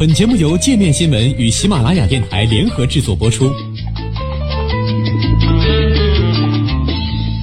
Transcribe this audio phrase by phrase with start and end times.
[0.00, 3.52] 本节目由界面新闻与喜马拉雅电台联合制作播出。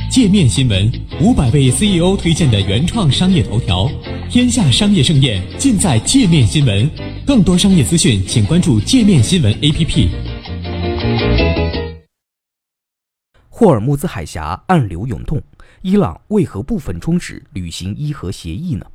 [0.10, 0.92] 界面新闻
[1.22, 3.88] 五百位 CEO 推荐的原创商业头条，
[4.28, 6.90] 天下商业盛宴尽在界面新闻。
[7.28, 10.10] 更多商业资讯，请关注界面新闻 APP。
[13.50, 15.40] 霍尔木兹海峡暗流涌动，
[15.84, 18.88] 伊朗为何部分终止履行伊核协议呢？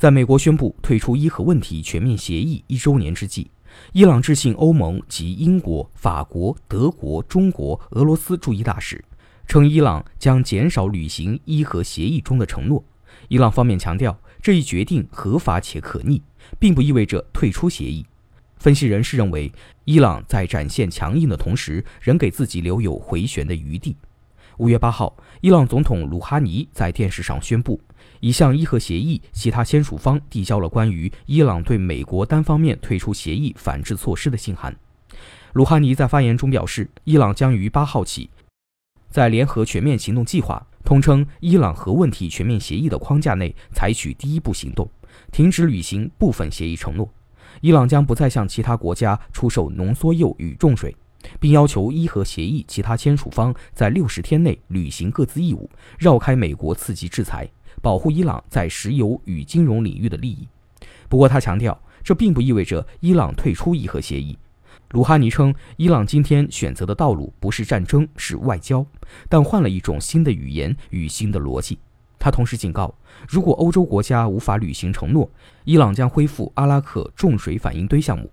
[0.00, 3.50] 在美国宣布退出伊核问题全面协议一周年之际，
[3.92, 9.04] 伊朗致信欧盟及英国、法国、德国、中国、俄罗斯驻伊大使，
[9.46, 12.82] 称伊朗将减少履行伊核协议中的承诺。
[13.28, 16.22] 伊朗方面强调，这一决定合法且可逆，
[16.58, 18.06] 并不意味着退出协议。
[18.56, 19.52] 分析人士认为，
[19.84, 23.94] 伊朗在展现强硬的同时，仍给自己留有回旋的余地。
[24.56, 27.78] 五月八号，伊朗总统鲁哈尼在电视上宣布。
[28.20, 34.74] 已向伊核协议其他签署方递交了关于伊朗对美国单方面退出协议反制措施的信函。
[35.54, 38.30] 鲁哈尼在发言中表示，伊朗将于八号起，
[39.08, 44.88] 在联合全面行动计划（通称伊朗核问题全面协议）的框架内采取第一步行动，
[45.32, 47.12] 停止履行部分协议承诺。
[47.60, 50.94] 伊朗将不再向其他国家出售浓缩铀与重水，
[51.40, 57.50] 并要求伊核协议其他签署方在六十天内履行各自义务，绕开美国刺激制裁。
[57.82, 60.48] 保护伊朗在石油与金融领域的利益。
[61.08, 64.38] 不过，他强调，这并不意味着伊朗退出伊核协议。
[64.92, 68.84] 鲁哈尼称，伊朗今天选择的道路不是战争，是外交，
[69.28, 71.78] 但换了一种新的语言与新的逻辑。
[72.18, 72.94] 他同时警告，
[73.28, 75.30] 如果欧洲国家无法履行承诺，
[75.64, 78.30] 伊朗将恢复阿拉克重水反应堆项目。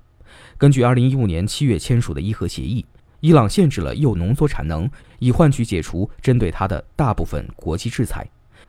[0.58, 2.86] 根据2015年7月签署的伊核协议，
[3.20, 8.28] 伊朗限制了铀浓缩产能，以换取解除针对它的大部分国际制裁。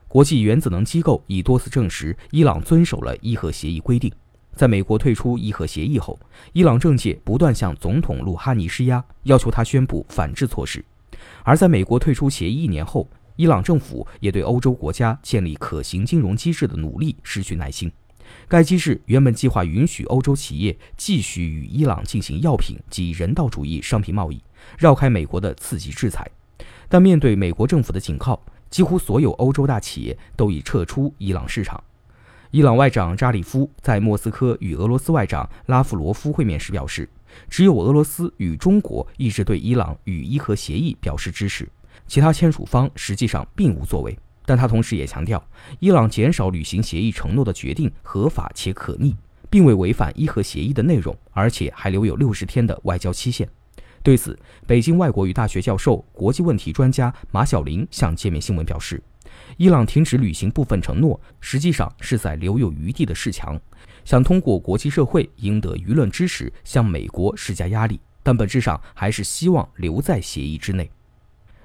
[0.08, 4.10] 国际原子能机构已多次证实，伊朗遵守了伊核协议规定。
[4.54, 6.18] 在美国退出伊核协议后，
[6.54, 10.82] 伊朗政界不断向总统鲁哈尼施压，要求他宣布反制措施。
[11.42, 13.06] 而在美国退出协议一年后，
[13.36, 17.92] 伊朗政府也对欧洲国家建立可行金融机制的努力失去耐心。
[18.48, 24.42] 该机制原本计划允许欧洲企业继续与伊朗进行药品及人道主义商品贸易，
[24.78, 26.26] 绕开美国的刺激制裁。
[26.88, 31.82] 但面对美国政府的警告，几乎所有欧洲大企业都已撤出伊朗市场。
[32.50, 37.08] 伊朗外长扎里夫在莫斯科与俄罗斯外长拉夫罗夫会面时表示，
[37.50, 41.68] 只有俄罗斯与中国一直对伊朗与伊核协议表示支持，
[42.06, 44.18] 其他签署方实际上并无作为。
[44.46, 45.46] 但他同时也强调，
[45.78, 49.14] 伊朗减少履行协议承诺的决定合法且可逆，
[49.50, 53.46] 并未违反伊核协议的内容，而且还留有六十天的外交期限。
[54.08, 54.34] 对此，
[54.66, 59.02] 北京外国语大学教授、国际问题专家马晓玲向界面新闻表示，
[59.58, 63.60] 伊朗停止履行部分承诺，实际上是在留有余地的示强，
[64.06, 70.90] 想通过国际社会赢得舆论支持，向美国施加压力，但本质上还是希望留在协议之内。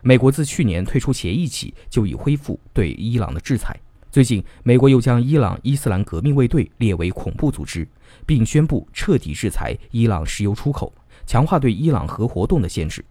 [0.01, 3.79] 美国自去年退出协议起，就已恢复对伊朗的制裁。
[4.11, 7.87] 最近，美国又将伊朗伊斯兰革命卫队列为恐怖组织，
[8.25, 10.93] 并宣布彻底制裁伊朗石油出口。
[11.25, 13.03] 强化对伊朗核活动的限制。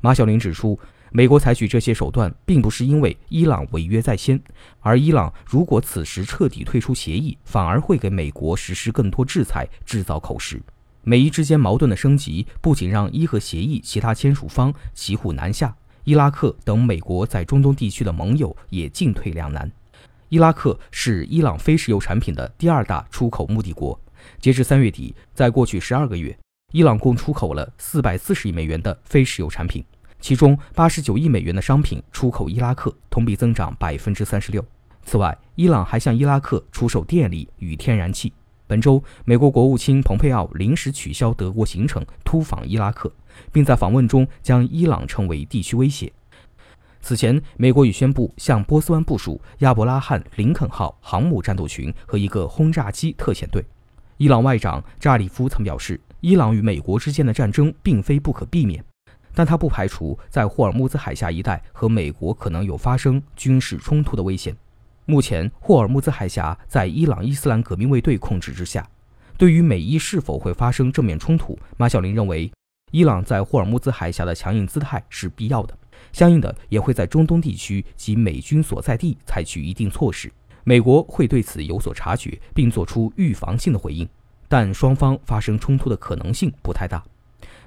[0.00, 0.78] 马晓玲指出，
[1.12, 4.40] 美国采取这些手段，并不是因为伊朗违约在先，
[4.80, 10.62] 而伊朗如果此时彻底退出协议，反而会给美国实施更多制裁，制造口实。
[11.02, 19.70] 美伊之间矛盾的升级，不仅让伊核协议其他签署方骑虎难下，伊拉克等美国在中东地区的盟友也进退两难。
[20.28, 23.98] 伊拉克是伊朗非石油产品的第二大出口目的国，
[24.38, 26.38] 截至三月底，在过去十二个月。
[26.72, 29.84] 伊朗共出口了四百四十亿美元的非石油产品，
[30.20, 34.64] 其中八十九亿美元的商品出口伊拉克，同比增长百分之三十六。
[35.02, 38.32] 此外，伊朗还向伊拉克出售电力与天然气。
[38.68, 43.12] 本周，美国国务卿蓬佩奥临时取消德国行程，突访伊拉克，
[43.50, 46.12] 并在访问中将伊朗称为地区威胁。
[47.00, 53.64] 此前，美国已宣布向波斯湾部署亚伯拉罕·林肯号航母战斗群和一个轰炸机特遣队。
[54.18, 58.84] 伊朗外长扎里夫曾表示，伊朗与美国之间的战争并非不可避免，
[59.34, 64.54] 但他不排除在霍尔木兹海峡一带和美国可能有发生军事冲突的危险。
[65.06, 68.86] 目前，霍尔木兹海峡在伊朗伊斯兰革命卫队控制之下。
[69.38, 72.52] 对于美伊是否会发生正面冲突，马晓林认为，
[72.92, 75.76] 伊朗在霍尔木兹海峡的强硬姿态是必要的，
[76.12, 80.30] 相应的也会在中东地区及美军所在地采取一定措施。
[80.64, 84.06] 美国会对此有所察觉，并做出预防性的回应，
[84.50, 87.00] 但双方发生冲突的可能性不太大。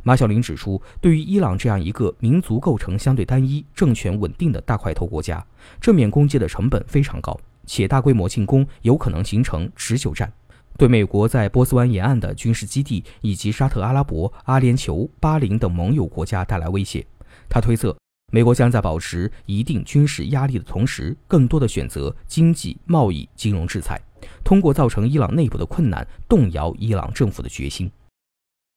[0.03, 5.43] 马小玲指出对于伊朗这样一个民族构成相对单一政权稳定的大块头国家
[5.79, 10.29] 正面攻击的成本非常高且大规模进攻有可能形成持久战。
[10.77, 17.05] 对美国在波斯湾沿岸的军事基地以及沙特阿拉伯阿联酋巴林等盟友国家带来威胁。
[17.47, 17.95] 他推测
[18.33, 24.01] 美国将在保持一定军事压力的同时更多的选择经济贸易金融制裁。
[24.43, 27.91] 通过造成伊朗内部的困难动摇伊朗政府的决心。